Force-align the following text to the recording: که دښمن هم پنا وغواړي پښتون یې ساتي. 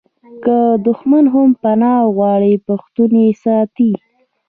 که 0.43 0.57
دښمن 0.87 1.25
هم 1.33 1.49
پنا 1.63 1.93
وغواړي 2.07 2.53
پښتون 2.67 3.11
یې 3.23 3.29
ساتي. 3.43 3.91